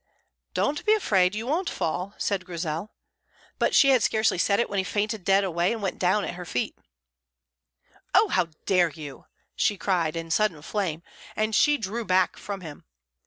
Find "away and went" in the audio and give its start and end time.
5.43-5.99